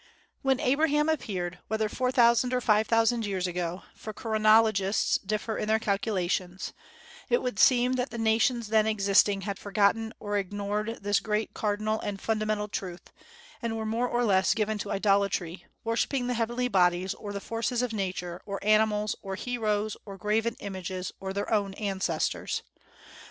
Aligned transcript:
When 0.41 0.59
Abraham 0.59 1.07
appeared, 1.09 1.59
whether 1.67 1.87
four 1.87 2.11
thousand 2.11 2.55
or 2.55 2.59
five 2.59 2.87
thousand 2.87 3.23
years 3.27 3.45
ago, 3.45 3.83
for 3.93 4.13
chronologists 4.13 5.19
differ 5.19 5.59
in 5.59 5.67
their 5.67 5.77
calculations, 5.77 6.73
it 7.29 7.39
would 7.43 7.59
seem 7.59 7.93
that 7.93 8.09
the 8.09 8.17
nations 8.17 8.69
then 8.69 8.87
existing 8.87 9.41
had 9.41 9.59
forgotten 9.59 10.11
or 10.19 10.39
ignored 10.39 10.97
this 11.03 11.19
great 11.19 11.53
cardinal 11.53 11.99
and 11.99 12.19
fundamental 12.19 12.67
truth, 12.67 13.13
and 13.61 13.77
were 13.77 13.85
more 13.85 14.07
or 14.07 14.25
less 14.25 14.55
given 14.55 14.79
to 14.79 14.91
idolatry, 14.91 15.67
worshipping 15.83 16.25
the 16.25 16.33
heavenly 16.33 16.67
bodies, 16.67 17.13
or 17.13 17.31
the 17.31 17.39
forces 17.39 17.83
of 17.83 17.93
Nature, 17.93 18.41
or 18.43 18.57
animals, 18.65 19.15
or 19.21 19.35
heroes, 19.35 19.95
or 20.03 20.17
graven 20.17 20.55
images, 20.61 21.11
or 21.19 21.31
their 21.31 21.53
own 21.53 21.75
ancestors. 21.75 22.63